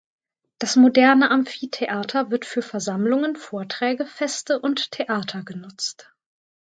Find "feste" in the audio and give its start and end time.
4.07-4.59